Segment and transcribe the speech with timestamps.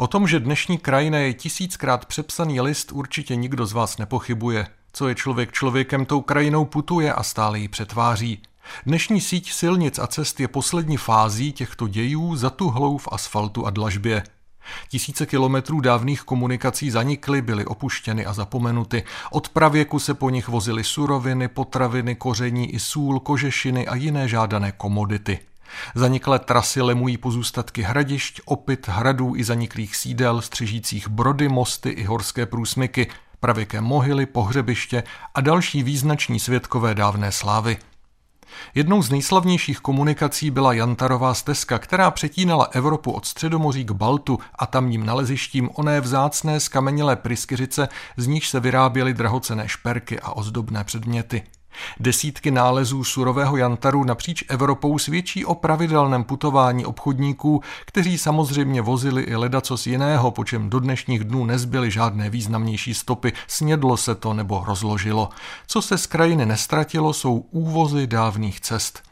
[0.00, 4.66] O tom, že dnešní krajina je tisíckrát přepsaný list, určitě nikdo z vás nepochybuje.
[4.92, 8.42] Co je člověk člověkem, tou krajinou putuje a stále ji přetváří.
[8.86, 14.22] Dnešní síť silnic a cest je poslední fází těchto dějů zatuhlou v asfaltu a dlažbě.
[14.88, 19.04] Tisíce kilometrů dávných komunikací zanikly, byly opuštěny a zapomenuty.
[19.30, 24.72] Od pravěku se po nich vozily suroviny, potraviny, koření i sůl, kožešiny a jiné žádané
[24.72, 25.38] komodity.
[25.94, 32.46] Zaniklé trasy lemují pozůstatky hradišť, opit, hradů i zaniklých sídel, střežících brody, mosty i horské
[32.46, 33.06] průsmyky,
[33.40, 35.02] pravěké mohyly, pohřebiště
[35.34, 37.76] a další význační světkové dávné slávy.
[38.74, 44.66] Jednou z nejslavnějších komunikací byla Jantarová stezka, která přetínala Evropu od Středomoří k Baltu a
[44.66, 51.42] tamním nalezištím oné vzácné skamenělé pryskyřice, z níž se vyráběly drahocené šperky a ozdobné předměty.
[52.00, 59.36] Desítky nálezů surového jantaru napříč Evropou svědčí o pravidelném putování obchodníků, kteří samozřejmě vozili i
[59.36, 64.64] ledacos jiného, po čem do dnešních dnů nezbyly žádné významnější stopy, snědlo se to nebo
[64.66, 65.28] rozložilo.
[65.66, 69.02] Co se z krajiny nestratilo, jsou úvozy dávných cest.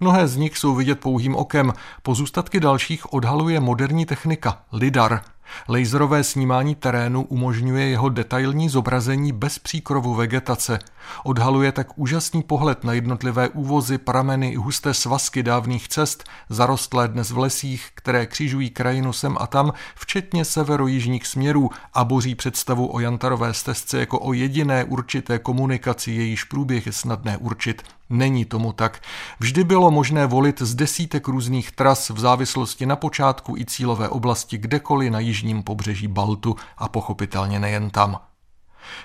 [0.00, 5.22] Mnohé z nich jsou vidět pouhým okem, pozůstatky dalších odhaluje moderní technika, lidar–
[5.68, 10.78] Laserové snímání terénu umožňuje jeho detailní zobrazení bez příkrovu vegetace.
[11.24, 17.38] Odhaluje tak úžasný pohled na jednotlivé úvozy, prameny husté svazky dávných cest, zarostlé dnes v
[17.38, 23.54] lesích, které křižují krajinu sem a tam, včetně severojižních směrů a boří představu o Jantarové
[23.54, 27.82] stezce jako o jediné určité komunikaci, jejíž průběh je snadné určit.
[28.12, 29.00] Není tomu tak.
[29.40, 34.58] Vždy bylo možné volit z desítek různých tras v závislosti na počátku i cílové oblasti
[34.58, 38.20] kdekoliv na jižním pobřeží Baltu a pochopitelně nejen tam.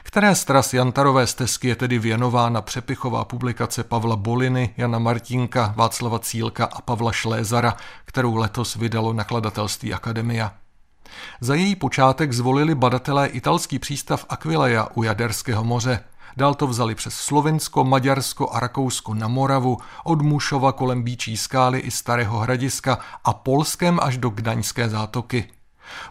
[0.04, 6.20] Které z tras Jantarové stezky je tedy věnována přepichová publikace Pavla Boliny, Jana Martinka, Václava
[6.20, 10.54] Cílka a Pavla Šlézara, kterou letos vydalo nakladatelství Akademia.
[11.42, 16.00] Za její počátek zvolili badatelé italský přístav Aquileia u Jaderského moře–
[16.38, 21.80] Dál to vzali přes Slovensko, Maďarsko a Rakousko na Moravu, od Mušova kolem Bíčí skály
[21.80, 25.48] i Starého hradiska a Polskem až do Gdaňské zátoky.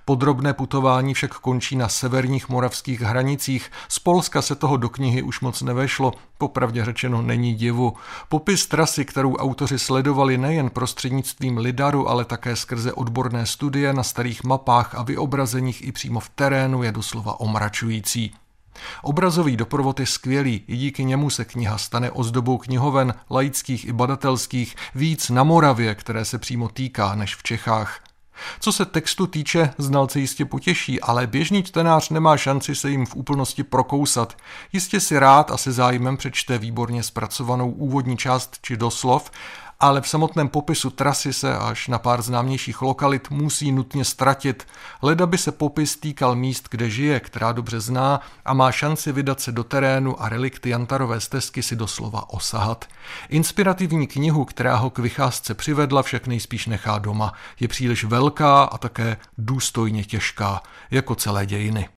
[0.05, 3.71] Podrobné putování však končí na severních moravských hranicích.
[3.89, 7.93] Z Polska se toho do knihy už moc nevešlo, popravdě řečeno není divu.
[8.29, 14.45] Popis trasy, kterou autoři sledovali nejen prostřednictvím lidaru, ale také skrze odborné studie na starých
[14.45, 18.35] mapách a vyobrazeních i přímo v terénu je doslova omračující.
[19.03, 24.77] Obrazový doprovod je skvělý, i díky němu se kniha stane ozdobou knihoven laických i badatelských
[24.95, 28.01] víc na Moravě, které se přímo týká, než v Čechách.
[28.61, 33.17] Co se textu týče, znalce jistě potěší, ale běžný čtenář nemá šanci se jim v
[33.17, 34.37] úplnosti prokousat.
[34.73, 39.31] Jistě si rád a se zájmem přečte výborně zpracovanou úvodní část či doslov,
[39.81, 44.67] ale v samotném popisu trasy se až na pár známějších lokalit musí nutně ztratit.
[45.03, 49.41] Leda by se popis týkal míst, kde žije, která dobře zná a má šanci vydat
[49.41, 52.85] se do terénu a relikty Jantarové stezky si doslova osahat.
[53.29, 57.33] Inspirativní knihu, která ho k vycházce přivedla, však nejspíš nechá doma.
[57.61, 61.89] Je příliš velká a také důstojně těžká, jako celé dějiny.